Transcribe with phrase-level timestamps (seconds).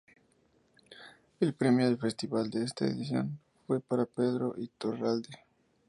[1.39, 5.29] El premio del festival de esta edición fue para Pedro Iturralde.